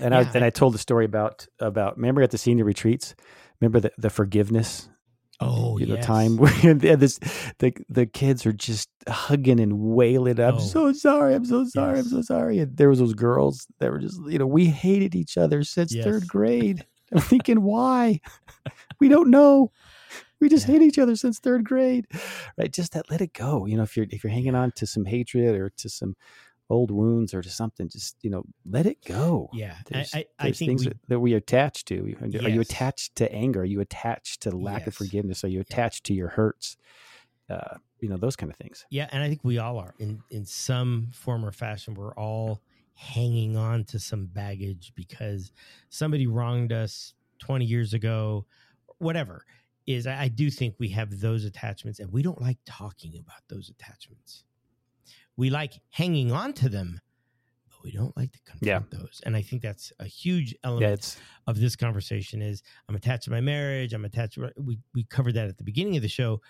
And 0.00 0.12
Yeah, 0.12 0.20
I 0.20 0.22
and 0.34 0.44
I- 0.44 0.48
I 0.48 0.50
told 0.50 0.74
the 0.74 0.78
story 0.78 1.04
about 1.04 1.46
about 1.58 1.96
remember 1.96 2.22
at 2.22 2.30
the 2.32 2.38
senior 2.38 2.64
retreats, 2.64 3.14
remember 3.60 3.80
the, 3.80 3.92
the 3.98 4.10
forgiveness 4.10 4.88
Oh, 5.42 5.78
you 5.78 5.86
know, 5.86 5.94
yes. 5.94 6.04
time 6.04 6.36
where 6.38 6.74
the- 6.74 6.96
this 6.96 7.18
the 7.60 7.72
the 7.88 8.04
kids 8.06 8.44
are 8.46 8.52
just 8.52 8.88
hugging 9.08 9.58
and 9.60 9.78
wailing. 9.78 10.38
I'm 10.40 10.56
Oh. 10.56 10.58
so 10.58 10.92
sorry. 10.92 11.34
I'm 11.34 11.46
so 11.46 11.64
sorry. 11.64 11.98
I'm 12.00 12.04
so 12.08 12.20
sorry. 12.22 12.58
And 12.58 12.76
there 12.76 12.90
was 12.90 12.98
those 12.98 13.14
girls 13.14 13.66
that 13.78 13.90
were 13.90 13.98
just 14.00 14.20
you 14.28 14.38
know 14.38 14.46
we 14.46 14.66
hated 14.66 15.14
each 15.14 15.38
other 15.38 15.62
since 15.62 15.94
Yes. 15.94 16.04
third 16.04 16.26
grade. 16.28 16.84
I'm 17.12 17.20
thinking 17.20 17.62
why? 17.62 18.20
we 19.00 19.08
don't 19.08 19.30
know. 19.30 19.72
We 20.40 20.48
just 20.48 20.66
Yeah. 20.66 20.74
hate 20.74 20.82
each 20.82 20.98
other 20.98 21.16
since 21.16 21.38
third 21.38 21.64
grade, 21.64 22.06
right? 22.58 22.72
Just 22.72 22.92
that 22.92 23.10
let 23.10 23.20
it 23.20 23.32
go. 23.32 23.66
You 23.66 23.76
know, 23.76 23.82
if 23.82 23.96
you're 23.96 24.06
if 24.10 24.24
you're 24.24 24.32
hanging 24.32 24.54
on 24.54 24.72
to 24.72 24.86
some 24.86 25.04
hatred 25.04 25.54
or 25.54 25.70
to 25.70 25.88
some 25.88 26.16
old 26.68 26.90
wounds 26.92 27.34
or 27.34 27.42
to 27.42 27.50
something, 27.50 27.88
just 27.88 28.16
you 28.22 28.30
know, 28.30 28.44
let 28.64 28.86
it 28.86 29.04
go. 29.04 29.50
Yeah. 29.52 29.74
I, 29.78 29.82
There's, 29.90 30.14
I, 30.14 30.18
I 30.38 30.44
there's 30.44 30.58
think 30.58 30.68
things 30.70 30.86
we, 30.86 30.92
that, 31.08 31.20
we 31.20 31.34
attach 31.34 31.84
to. 31.86 32.16
Are 32.22 32.48
you 32.48 32.60
attached 32.60 33.16
to 33.16 33.32
anger? 33.32 33.62
Are 33.62 33.64
you 33.64 33.80
attached 33.80 34.42
to 34.42 34.50
lack 34.56 34.86
of 34.86 34.94
forgiveness? 34.94 35.42
Are 35.44 35.48
you 35.48 35.60
attached 35.60 36.04
to 36.04 36.14
your 36.14 36.28
hurts? 36.28 36.76
Uh, 37.48 37.78
you 37.98 38.08
know, 38.08 38.16
those 38.16 38.36
kind 38.36 38.50
of 38.50 38.56
things. 38.56 38.86
yeah, 38.90 39.08
and 39.10 39.22
I 39.22 39.28
think 39.28 39.40
we 39.42 39.58
all 39.58 39.76
are 39.78 39.94
in 39.98 40.22
in 40.30 40.46
some 40.46 41.08
form 41.12 41.44
or 41.44 41.50
fashion. 41.50 41.94
We're 41.94 42.14
all 42.14 42.60
hanging 42.94 43.56
on 43.56 43.82
to 43.86 43.98
some 43.98 44.26
baggage 44.26 44.92
because 44.94 45.50
somebody 45.88 46.26
wronged 46.28 46.72
us 46.72 47.14
20 47.40 47.64
years 47.64 47.92
ago, 47.94 48.46
whatever. 48.98 49.44
Is 49.86 50.06
I, 50.06 50.22
I 50.22 50.28
do 50.28 50.50
think 50.50 50.76
we 50.78 50.88
have 50.90 51.20
those 51.20 51.44
attachments, 51.44 51.98
and 52.00 52.12
we 52.12 52.22
don't 52.22 52.40
like 52.40 52.58
talking 52.66 53.18
about 53.18 53.42
those 53.48 53.68
attachments. 53.70 54.44
We 55.36 55.50
like 55.50 55.80
hanging 55.90 56.32
on 56.32 56.52
to 56.54 56.68
them, 56.68 57.00
but 57.68 57.82
we 57.82 57.90
don't 57.92 58.16
like 58.16 58.32
to 58.32 58.40
confront 58.44 58.90
those. 58.90 59.20
And 59.24 59.34
I 59.34 59.42
think 59.42 59.62
that's 59.62 59.92
a 59.98 60.04
huge 60.04 60.54
element 60.64 61.16
Yeah, 61.18 61.50
of 61.50 61.60
this 61.60 61.76
conversation 61.76 62.42
is 62.42 62.62
I'm 62.88 62.94
attached 62.94 63.24
to 63.24 63.30
my 63.30 63.40
marriage. 63.40 63.92
I'm 63.94 64.04
attached. 64.04 64.34
To, 64.34 64.52
we 64.58 64.78
we 64.94 65.04
covered 65.04 65.34
that 65.34 65.48
at 65.48 65.56
the 65.58 65.64
beginning 65.64 65.96
of 65.96 66.02
the 66.02 66.08
show, 66.08 66.40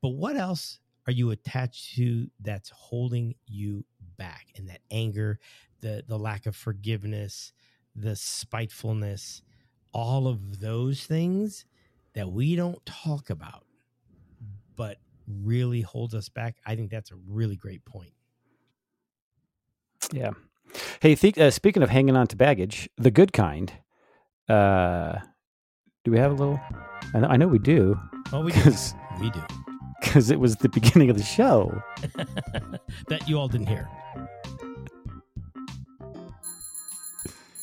but 0.00 0.10
what 0.10 0.36
else 0.36 0.78
are 1.06 1.12
you 1.12 1.30
attached 1.30 1.94
to 1.96 2.28
that's 2.40 2.70
holding 2.70 3.34
you 3.46 3.84
back? 4.16 4.46
And 4.56 4.68
that 4.68 4.80
anger, 4.90 5.38
the 5.80 6.04
the 6.06 6.18
lack 6.18 6.46
of 6.46 6.54
forgiveness, 6.56 7.52
the 7.96 8.14
spitefulness, 8.14 9.42
all 9.92 10.28
of 10.28 10.60
those 10.60 11.04
things 11.04 11.64
that 12.14 12.30
we 12.30 12.56
don't 12.56 12.84
talk 12.86 13.30
about, 13.30 13.64
but 14.76 14.96
really 15.26 15.80
holds 15.82 16.14
us 16.14 16.28
back. 16.28 16.56
I 16.66 16.74
think 16.76 16.90
that's 16.90 17.10
a 17.10 17.16
really 17.28 17.56
great 17.56 17.84
point. 17.84 18.12
yeah. 20.12 20.30
Hey, 21.00 21.14
think, 21.16 21.36
uh, 21.38 21.50
speaking 21.50 21.82
of 21.82 21.90
hanging 21.90 22.16
on 22.16 22.26
to 22.28 22.36
baggage, 22.36 22.88
the 22.96 23.10
good 23.10 23.32
kind. 23.32 23.72
Uh, 24.48 25.18
do 26.04 26.10
we 26.12 26.18
have 26.18 26.30
a 26.32 26.34
little? 26.34 26.60
I 27.14 27.20
know, 27.20 27.28
I 27.28 27.36
know 27.36 27.48
we 27.48 27.58
do 27.58 27.98
Oh, 28.32 28.42
we 28.42 28.52
do. 28.52 28.72
we 29.20 29.30
do. 29.30 29.42
because 30.00 30.30
it 30.30 30.38
was 30.40 30.56
the 30.56 30.68
beginning 30.68 31.10
of 31.10 31.16
the 31.16 31.22
show. 31.24 31.80
that 33.08 33.28
you 33.28 33.38
all 33.38 33.48
didn't 33.48 33.66
hear. 33.68 33.88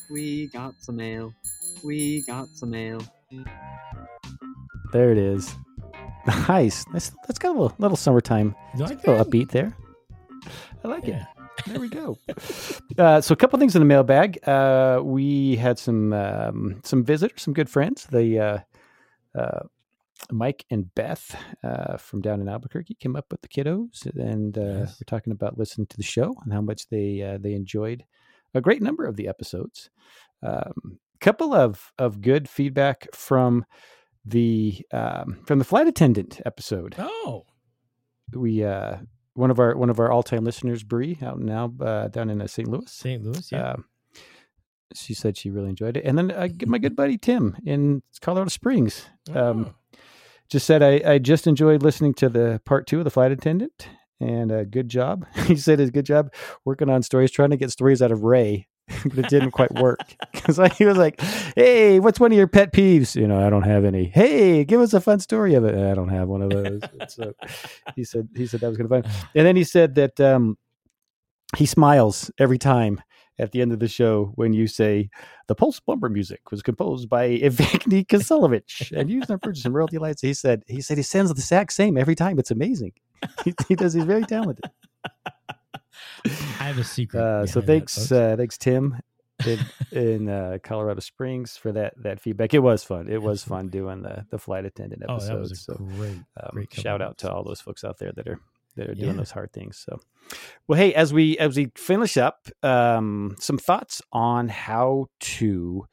We 0.10 0.48
got 0.48 0.76
some 0.80 0.96
mail. 0.98 1.34
We 1.84 2.24
got 2.26 2.48
some 2.50 2.70
mail. 2.72 3.02
There 4.92 5.12
it 5.12 5.18
is. 5.18 5.54
Nice. 6.48 6.84
That's 6.92 7.12
that's 7.28 7.40
got 7.40 7.50
a 7.50 7.60
little, 7.60 7.74
little 7.80 7.98
summertime, 7.98 8.56
like 8.76 8.92
a 8.92 9.12
little 9.12 9.24
that? 9.24 9.28
upbeat 9.30 9.50
there. 9.52 9.76
I 10.84 10.88
like 10.88 11.06
Yeah. 11.08 11.22
it. 11.22 11.28
There 11.68 11.80
we 11.80 11.90
go. 11.90 12.18
Uh, 12.98 13.22
so 13.22 13.32
a 13.34 13.36
couple 13.36 13.60
things 13.60 13.76
in 13.76 13.80
the 13.82 13.86
mailbag. 13.86 14.40
Uh, 14.48 15.00
we 15.04 15.56
had 15.56 15.78
some 15.78 16.14
um, 16.14 16.80
some 16.84 17.04
visitors, 17.04 17.44
some 17.44 17.54
good 17.54 17.70
friends. 17.70 18.08
The 18.08 18.40
uh, 18.40 18.60
uh, 19.40 19.60
Mike 20.32 20.66
and 20.72 20.94
Beth 20.96 21.36
uh, 21.64 21.98
from 21.98 22.22
down 22.22 22.42
in 22.42 22.50
Albuquerque 22.50 22.96
came 22.96 23.16
up 23.16 23.26
with 23.30 23.42
the 23.42 23.48
kiddos, 23.48 24.06
and 24.16 24.58
uh, 24.58 24.62
Yes. 24.62 24.98
we're 25.00 25.06
talking 25.06 25.32
about 25.32 25.60
listening 25.60 25.86
to 25.88 25.98
the 25.98 26.02
show 26.04 26.36
and 26.44 26.52
how 26.54 26.62
much 26.62 26.90
they 26.90 27.22
uh, 27.22 27.38
they 27.40 27.54
enjoyed 27.54 28.04
a 28.56 28.62
great 28.62 28.82
number 28.82 29.06
of 29.06 29.16
the 29.16 29.28
episodes. 29.28 29.92
A 30.42 30.72
couple 31.22 31.54
of 31.54 31.94
of 32.00 32.22
good 32.22 32.50
feedback 32.50 33.08
from 33.14 33.64
the 34.30 34.80
um, 34.92 35.40
from 35.46 35.60
the 35.60 35.66
flight 35.66 35.88
attendant 35.88 36.42
episode 36.46 36.96
Oh, 36.98 37.46
we 38.34 38.64
uh 38.64 38.98
one 39.34 39.52
of 39.52 39.60
our 39.60 39.76
one 39.78 39.90
of 39.90 40.00
our 40.00 40.12
all-time 40.12 40.44
listeners 40.44 40.84
Bree 40.84 41.18
out 41.22 41.40
now 41.40 41.72
uh, 41.82 42.08
down 42.10 42.30
in 42.30 42.42
uh, 42.42 42.48
St. 42.48 42.68
Louis 42.68 42.92
St. 42.92 43.24
Louis. 43.24 43.52
Yeah. 43.52 43.72
um, 43.74 43.86
she 44.94 45.14
said 45.14 45.38
she 45.38 45.50
really 45.50 45.70
enjoyed 45.70 45.98
it 45.98 46.06
and 46.06 46.18
then 46.18 46.32
uh, 46.32 46.48
my 46.66 46.78
good 46.78 46.96
buddy 46.96 47.18
Tim 47.18 47.56
in 47.66 48.02
Colorado 48.22 48.50
Springs 48.50 49.06
um, 49.34 49.68
Oh. 49.96 49.98
just 50.50 50.66
said 50.66 50.82
I, 50.82 51.02
I 51.14 51.18
just 51.20 51.46
enjoyed 51.46 51.84
listening 51.84 52.14
to 52.16 52.30
the 52.30 52.62
part 52.66 52.88
two 52.88 52.98
of 53.00 53.04
the 53.04 53.12
flight 53.12 53.32
attendant 53.32 53.90
and 54.20 54.52
uh, 54.52 54.64
good 54.64 54.90
job 54.90 55.26
he 55.46 55.56
said 55.56 55.80
it's 55.80 55.92
good 55.92 56.06
job 56.06 56.34
working 56.66 56.90
on 56.90 57.04
stories 57.04 57.32
trying 57.32 57.52
to 57.52 57.58
get 57.58 57.70
stories 57.72 58.02
out 58.02 58.12
of 58.12 58.24
Ray 58.24 58.68
but 59.06 59.18
it 59.18 59.30
didn't 59.30 59.52
quite 59.52 59.74
work 59.76 60.00
because 60.32 60.60
he 60.78 60.86
was 60.86 60.98
like 60.98 61.20
hey 61.56 62.00
what's 62.00 62.20
one 62.20 62.32
of 62.32 62.38
your 62.38 62.48
pet 62.48 62.72
peeves 62.72 63.16
you 63.16 63.28
know 63.28 63.46
I 63.46 63.50
don't 63.50 63.64
have 63.64 63.84
any 63.84 64.06
hey 64.06 64.64
give 64.64 64.80
us 64.80 64.94
a 64.94 65.02
fun 65.02 65.20
story 65.20 65.56
of 65.56 65.66
it 65.66 65.76
I 65.76 65.94
don't 65.94 66.10
have 66.10 66.28
one 66.28 66.42
of 66.42 66.50
those 66.50 66.82
so 67.10 67.34
he 67.96 68.04
said 68.04 68.30
he 68.36 68.48
said 68.48 68.62
that 68.62 68.70
was 68.70 68.78
kind 68.78 68.92
of 68.92 69.04
fun 69.04 69.12
and 69.36 69.46
then 69.46 69.56
he 69.56 69.64
said 69.64 69.96
that 69.96 70.20
um, 70.20 70.58
he 71.56 71.66
smiles 71.66 72.32
every 72.40 72.58
time 72.58 73.02
at 73.40 73.52
the 73.52 73.62
end 73.62 73.72
of 73.72 73.80
the 73.80 73.88
show 73.88 74.32
when 74.36 74.54
you 74.54 74.68
say 74.68 75.10
the 75.48 75.56
pulse 75.56 75.80
bumper 75.80 76.10
music 76.10 76.52
was 76.52 76.62
composed 76.62 77.10
by 77.10 77.30
Evgeny 77.30 78.06
Kiselevich 78.06 78.92
and 78.98 79.10
used 79.10 79.30
on 79.30 79.40
purchase 79.40 79.66
and 79.66 79.74
royalty 79.74 79.98
lights. 79.98 80.22
He 80.22 80.34
said 80.34 80.64
he 80.68 80.82
said 80.82 80.98
he 80.98 81.04
sends 81.04 81.32
the 81.32 81.40
exact 81.40 81.74
same 81.74 81.98
every 81.98 82.16
time. 82.16 82.40
It's 82.40 82.52
amazing. 82.52 82.94
He, 83.44 83.54
he 83.68 83.76
does. 83.76 83.94
He's 83.94 84.04
very 84.04 84.24
talented. 84.24 84.66
I 86.26 86.30
have 86.64 86.78
a 86.78 86.84
secret. 86.84 87.20
Uh, 87.22 87.46
so 87.46 87.62
behind 87.62 87.68
that, 87.68 87.68
thanks, 87.92 88.12
uh, 88.12 88.36
thanks 88.38 88.58
Tim 88.58 89.00
in, 89.46 89.60
in 89.92 90.30
uh, 90.30 90.58
Colorado 90.64 91.00
Springs 91.00 91.58
for 91.58 91.72
that 91.74 91.94
that 92.04 92.20
feedback. 92.20 92.54
It 92.54 92.60
was 92.60 92.84
fun. 92.84 93.10
It 93.10 93.22
was 93.22 93.44
fun 93.44 93.70
doing 93.70 94.02
the 94.02 94.26
the 94.30 94.38
flight 94.40 94.66
attendant 94.66 95.04
oh, 95.08 95.20
that 95.20 95.40
was 95.40 95.62
so 95.62 95.76
great. 95.76 96.18
um, 96.42 96.50
Great 96.52 96.74
shout 96.74 97.02
out 97.02 97.18
to 97.20 97.32
all 97.32 97.44
those 97.44 97.62
folks 97.62 97.84
out 97.84 97.98
there 98.00 98.12
that 98.14 98.28
are 98.28 98.40
that 98.76 98.90
are 98.90 98.94
Yeah. 98.94 99.06
doing 99.06 99.18
those 99.18 99.32
hard 99.32 99.52
things 99.54 99.78
so 99.78 100.00
well 100.68 100.78
hey 100.78 100.94
as 100.94 101.12
we 101.14 101.36
as 101.40 101.58
we 101.58 101.72
finish 101.76 102.16
up 102.16 102.48
um 102.62 103.36
some 103.40 103.58
thoughts 103.58 104.04
on 104.12 104.50
how 104.50 105.08
to 105.20 105.88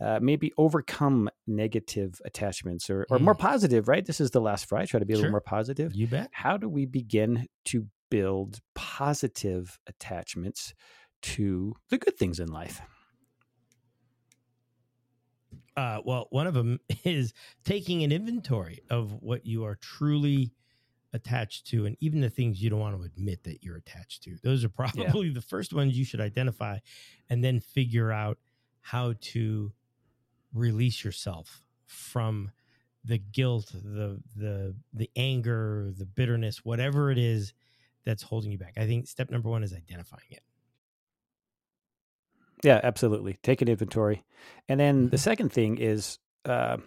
uh, 0.00 0.18
maybe 0.22 0.50
overcome 0.56 1.28
negative 1.46 2.20
attachments 2.24 2.88
or, 2.90 3.06
or 3.10 3.18
more 3.18 3.34
Mm. 3.34 3.38
positive 3.38 3.86
right 3.86 4.04
this 4.06 4.18
is 4.20 4.30
the 4.30 4.40
last 4.40 4.64
fry 4.66 4.86
try 4.86 4.98
to 4.98 5.04
be 5.06 5.12
a 5.12 5.16
Sure. 5.16 5.22
little 5.24 5.30
more 5.32 5.40
positive 5.42 5.94
You 5.94 6.06
bet. 6.06 6.30
how 6.32 6.56
do 6.56 6.68
we 6.70 6.86
begin 6.86 7.48
to 7.66 7.86
build 8.12 8.60
positive 8.74 9.80
attachments 9.88 10.74
to 11.22 11.74
the 11.90 11.98
good 11.98 12.18
things 12.18 12.38
in 12.38 12.48
life 12.48 12.82
Uh, 15.76 16.00
well, 16.04 16.26
one 16.30 16.46
of 16.46 16.54
them 16.54 16.80
is 17.04 17.32
taking 17.64 18.02
an 18.02 18.12
inventory 18.12 18.80
of 18.90 19.22
what 19.22 19.46
you 19.46 19.64
are 19.64 19.76
truly 19.76 20.52
attached 21.14 21.66
to, 21.68 21.86
and 21.86 21.96
even 22.00 22.20
the 22.20 22.30
things 22.30 22.62
you 22.62 22.70
don't 22.70 22.80
want 22.80 22.96
to 22.96 23.04
admit 23.04 23.44
that 23.44 23.62
you're 23.62 23.76
attached 23.76 24.22
to. 24.24 24.36
Those 24.42 24.64
are 24.64 24.68
probably 24.70 25.30
the 25.30 25.42
first 25.42 25.72
ones 25.72 25.96
you 25.96 26.04
should 26.04 26.20
identify, 26.20 26.78
and 27.30 27.42
then 27.42 27.60
figure 27.60 28.12
out 28.12 28.38
how 28.80 29.14
to 29.20 29.72
release 30.52 31.04
yourself 31.04 31.62
from 31.86 32.50
the 33.04 33.18
guilt, 33.18 33.72
the 33.72 34.20
the 34.36 34.76
the 34.92 35.10
anger, 35.16 35.90
the 35.96 36.06
bitterness, 36.06 36.64
whatever 36.64 37.10
it 37.10 37.18
is 37.18 37.52
that's 38.04 38.22
holding 38.22 38.52
you 38.52 38.58
back. 38.58 38.74
I 38.76 38.86
think 38.86 39.06
step 39.08 39.30
number 39.30 39.48
one 39.48 39.62
is 39.62 39.72
identifying 39.72 40.30
it. 40.30 40.42
Yeah, 42.64 42.80
absolutely. 42.82 43.38
Take 43.42 43.60
an 43.62 43.68
inventory. 43.68 44.24
And 44.68 44.78
then 44.78 45.08
the 45.08 45.16
Mhm. 45.16 45.20
second 45.20 45.52
thing 45.52 45.78
is 45.78 46.18
uh, 46.44 46.78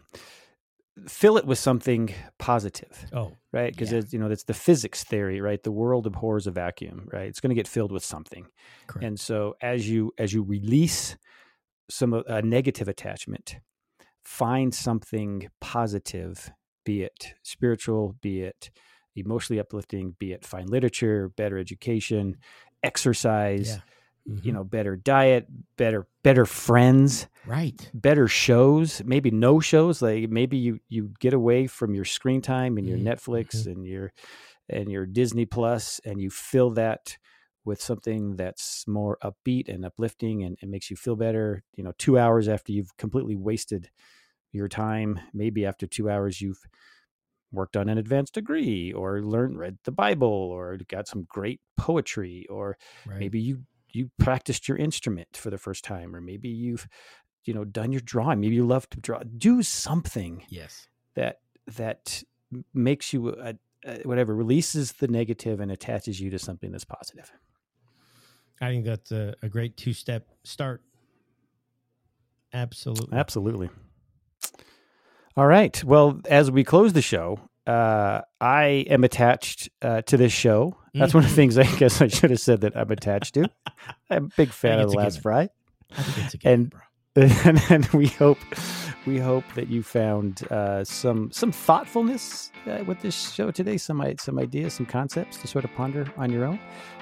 fill 1.08 1.38
it 1.38 1.46
with 1.46 1.60
something 1.60 2.14
positive, 2.40 3.06
Oh, 3.12 3.38
right? 3.52 3.72
Because 3.74 3.92
Yeah. 3.92 4.02
you 4.12 4.20
know 4.20 4.30
that's 4.30 4.44
the 4.46 4.54
physics 4.54 5.04
theory, 5.04 5.42
right? 5.42 5.62
The 5.62 5.72
world 5.72 6.08
abhors 6.08 6.48
a 6.48 6.52
vacuum, 6.52 7.10
right? 7.12 7.28
It's 7.28 7.40
going 7.42 7.50
to 7.50 7.56
get 7.56 7.68
filled 7.68 7.92
with 7.92 8.04
something. 8.04 8.48
correct. 8.88 9.04
And 9.06 9.20
so 9.20 9.56
as 9.62 9.90
you 9.90 10.14
as 10.18 10.34
you 10.34 10.44
release 10.44 11.18
some 11.90 12.14
of 12.14 12.26
a 12.28 12.42
negative 12.42 12.88
attachment, 12.88 13.58
find 14.24 14.74
something 14.74 15.50
positive, 15.62 16.52
be 16.86 17.04
it 17.04 17.36
spiritual, 17.44 18.16
be 18.22 18.42
it 18.42 18.72
emotionally 19.16 19.60
uplifting, 19.60 20.16
be 20.20 20.34
it 20.34 20.46
fine 20.46 20.68
literature, 20.68 21.30
better 21.30 21.58
education, 21.58 22.38
exercise, 22.84 23.78
yeah. 23.78 23.82
you 24.42 24.52
Mhm. 24.52 24.54
know 24.54 24.64
better 24.64 24.96
diet 24.96 25.48
better 25.78 26.08
better 26.24 26.46
friends 26.46 27.28
right. 27.44 27.94
better 27.94 28.28
shows 28.28 29.04
maybe 29.06 29.32
no 29.32 29.60
shows 29.60 30.02
like 30.02 30.30
maybe 30.30 30.58
you 30.58 30.80
you 30.90 31.12
get 31.20 31.34
away 31.34 31.68
from 31.68 31.96
your 31.96 32.06
screen 32.06 32.42
time 32.42 32.78
and 32.78 32.88
your 32.88 32.98
Mhm, 32.98 33.00
netflix 33.00 33.66
and 33.66 33.86
your 33.86 34.12
and 34.70 34.92
your 34.92 35.06
disney 35.06 35.46
plus 35.46 36.00
and 36.06 36.22
you 36.22 36.30
fill 36.30 36.72
that 36.72 37.18
with 37.66 37.82
something 37.82 38.36
that's 38.36 38.88
more 38.88 39.18
upbeat 39.24 39.70
and 39.70 39.86
uplifting 39.86 40.44
and, 40.44 40.58
it 40.62 40.70
makes 40.70 40.90
you 40.92 40.98
feel 40.98 41.16
better 41.16 41.64
you 41.76 41.84
know 41.84 41.94
two 41.98 42.18
hours 42.20 42.48
after 42.48 42.72
you've 42.72 42.96
completely 42.98 43.36
wasted 43.36 43.90
your 44.54 44.68
time 44.70 45.20
maybe 45.34 45.66
after 45.66 45.88
two 45.88 46.10
hours 46.10 46.42
you've 46.42 46.62
worked 47.52 47.78
on 47.78 47.90
an 47.90 47.98
advanced 47.98 48.34
degree 48.34 48.92
or 48.94 49.22
learned 49.22 49.58
read 49.60 49.78
the 49.84 49.92
bible 49.92 50.28
or 50.28 50.78
got 50.88 51.08
some 51.08 51.24
great 51.30 51.62
poetry 51.78 52.46
or 52.50 52.78
Right. 53.06 53.20
maybe 53.20 53.40
you 53.40 53.66
you 53.94 54.12
practiced 54.20 54.68
your 54.68 54.78
instrument 54.78 55.38
for 55.38 55.50
the 55.50 55.58
first 55.58 55.84
time 55.84 56.16
or 56.16 56.22
maybe 56.22 56.50
you've 56.50 56.88
you 57.46 57.54
know 57.54 57.64
done 57.66 57.92
your 57.92 58.02
drawing 58.02 58.40
maybe 58.42 58.56
you 58.56 58.66
love 58.66 58.90
to 58.90 59.00
draw 59.00 59.20
do 59.38 59.64
something 59.64 60.44
Yes. 60.48 60.88
that 61.16 61.42
that 61.68 62.24
makes 62.74 63.14
you 63.14 63.30
a, 63.30 63.56
a, 63.86 64.02
whatever 64.04 64.36
releases 64.36 64.94
the 64.94 65.08
negative 65.08 65.60
and 65.60 65.72
attaches 65.72 66.20
you 66.22 66.30
to 66.30 66.40
something 66.40 66.72
that's 66.72 66.86
positive 66.86 67.32
I 68.62 68.70
think 68.70 68.86
that's 68.86 69.12
a, 69.12 69.36
a 69.42 69.50
great 69.50 69.78
two 69.78 69.94
step 69.94 70.28
start. 70.44 70.84
Absolutely. 72.54 73.18
absolutely 73.18 73.70
all 75.38 75.48
right 75.48 75.84
well 75.84 76.20
as 76.30 76.50
we 76.52 76.64
close 76.64 76.94
the 76.94 77.02
show 77.02 77.40
uh, 77.68 78.22
I 78.40 78.86
am 78.90 79.04
attached 79.04 79.70
uh, 79.82 80.04
to 80.04 80.18
this 80.18 80.32
show. 80.32 80.78
That's 80.94 81.16
one 81.16 81.24
of 81.24 81.30
the 81.32 81.34
Mhm. 81.34 81.36
things 81.36 81.58
I 81.58 81.64
guess 81.78 82.00
I 82.00 82.08
should 82.10 82.30
have 82.30 82.40
said 82.40 82.62
that 82.62 82.78
I'm 82.78 82.92
attached 82.92 83.34
to. 83.34 83.50
I'm 84.08 84.26
a 84.26 84.30
big 84.38 84.50
fan 84.50 84.78
of 84.80 84.92
the 84.92 84.98
last 84.98 85.20
fry. 85.24 85.50
I 85.98 86.02
think 86.04 86.26
it's 86.26 86.34
a 86.36 86.38
given, 86.38 86.72
and- 87.16 87.32
and, 87.46 87.62
and 87.72 87.86
we 87.88 88.06
hope 88.06 88.38
we 89.08 89.18
hope 89.18 89.46
that 89.56 89.68
you 89.68 89.82
found 89.82 90.44
uh, 90.52 90.84
some 90.84 91.32
some 91.32 91.52
thoughtfulness 91.52 92.52
uh, 92.68 92.84
with 92.86 93.00
this 93.02 93.32
show 93.34 93.50
today 93.50 93.78
some 93.78 94.04
some 94.20 94.38
ideas 94.38 94.74
some 94.76 94.86
concepts 94.86 95.38
to 95.38 95.48
sort 95.48 95.66
of 95.66 95.74
ponder 95.74 96.06
on 96.18 96.30
your 96.32 96.46
own 96.46 96.60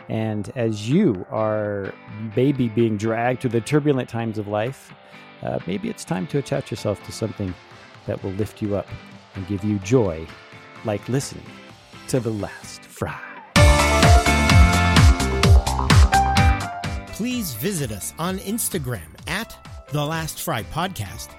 and 0.07 0.49
as 0.55 0.87
you 0.89 1.25
are 1.29 1.93
maybe 2.37 2.69
being 2.69 2.95
dragged 2.95 3.41
through 3.41 3.49
the 3.49 3.59
turbulent 3.59 4.07
times 4.07 4.37
of 4.37 4.47
life 4.47 4.93
uh, 5.41 5.59
maybe 5.67 5.89
it's 5.89 6.05
time 6.05 6.25
to 6.27 6.37
attach 6.37 6.69
yourself 6.71 7.03
to 7.03 7.11
something 7.11 7.53
that 8.05 8.21
will 8.23 8.31
lift 8.31 8.61
you 8.61 8.75
up 8.75 8.87
and 9.35 9.47
give 9.47 9.63
you 9.63 9.79
joy 9.79 10.25
like 10.85 11.07
listening 11.09 11.45
to 12.07 12.19
the 12.19 12.31
last 12.31 12.83
fry 12.83 13.19
Please 17.13 17.53
visit 17.53 17.91
us 17.91 18.13
on 18.17 18.39
Instagram 18.39 19.07
at 19.27 19.55
The 19.91 20.03
Last 20.03 20.41
Fry 20.41 20.63
Podcast, 20.63 21.29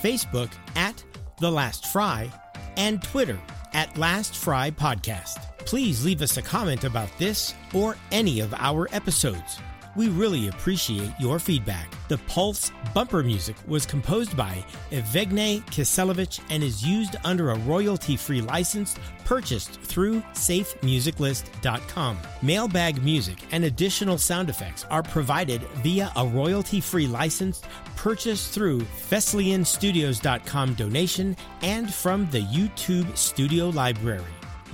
Facebook 0.00 0.50
at 0.76 1.02
The 1.40 1.50
Last 1.50 1.88
Fry, 1.88 2.30
and 2.76 3.02
Twitter 3.02 3.38
at 3.72 3.98
Last 3.98 4.36
Fry 4.36 4.70
Podcast. 4.70 5.38
Please 5.58 6.04
leave 6.04 6.22
us 6.22 6.36
a 6.36 6.42
comment 6.42 6.84
about 6.84 7.10
this 7.18 7.52
or 7.74 7.96
any 8.12 8.38
of 8.40 8.54
our 8.54 8.88
episodes. 8.92 9.58
We 9.96 10.08
really 10.08 10.48
appreciate 10.48 11.12
your 11.18 11.40
feedback. 11.40 11.93
The 12.08 12.18
Pulse 12.18 12.70
bumper 12.92 13.22
music 13.22 13.56
was 13.66 13.86
composed 13.86 14.36
by 14.36 14.64
Evgeny 14.90 15.64
Kiselevich 15.66 16.40
and 16.50 16.62
is 16.62 16.84
used 16.84 17.16
under 17.24 17.50
a 17.50 17.58
royalty-free 17.60 18.42
license 18.42 18.96
purchased 19.24 19.80
through 19.80 20.20
safemusiclist.com. 20.34 22.18
Mailbag 22.42 23.02
music 23.02 23.38
and 23.52 23.64
additional 23.64 24.18
sound 24.18 24.50
effects 24.50 24.84
are 24.90 25.02
provided 25.02 25.62
via 25.82 26.12
a 26.16 26.26
royalty-free 26.26 27.06
license 27.06 27.62
purchased 27.96 28.52
through 28.52 28.80
FesliyanStudios.com 28.80 30.74
donation 30.74 31.34
and 31.62 31.92
from 31.92 32.28
the 32.30 32.40
YouTube 32.40 33.16
Studio 33.16 33.70
Library. 33.70 34.24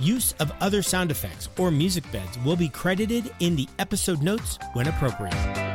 Use 0.01 0.33
of 0.39 0.51
other 0.59 0.81
sound 0.81 1.11
effects 1.11 1.47
or 1.57 1.71
music 1.71 2.09
beds 2.11 2.37
will 2.39 2.57
be 2.57 2.67
credited 2.67 3.31
in 3.39 3.55
the 3.55 3.69
episode 3.79 4.21
notes 4.21 4.59
when 4.73 4.87
appropriate. 4.87 5.70